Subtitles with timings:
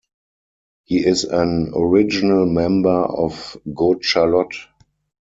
[0.85, 4.55] He is an original member of Good Charlotte.